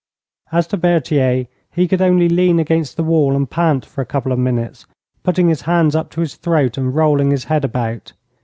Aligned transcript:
As 0.51 0.65
to 0.69 0.77
Berthier, 0.77 1.45
he 1.69 1.87
could 1.87 2.01
only 2.01 2.27
lean 2.27 2.57
against 2.57 2.97
the 2.97 3.03
wall, 3.03 3.35
and 3.35 3.47
pant 3.47 3.85
for 3.85 4.01
a 4.01 4.05
couple 4.07 4.31
of 4.31 4.39
minutes, 4.39 4.87
putting 5.21 5.47
his 5.47 5.61
hands 5.61 5.95
up 5.95 6.09
to 6.09 6.21
his 6.21 6.33
throat 6.37 6.75
and 6.75 6.95
rolling 6.95 7.29
his 7.29 7.43
head 7.43 7.63
about. 7.63 8.13